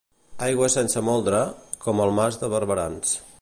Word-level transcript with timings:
Aigua 0.45 0.69
sense 0.75 1.03
moldre, 1.09 1.41
com 1.85 2.03
al 2.07 2.15
Mas 2.21 2.41
de 2.45 2.51
Barberans. 2.55 3.15